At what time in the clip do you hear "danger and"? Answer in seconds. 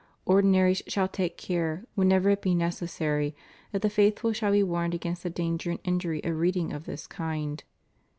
5.29-5.79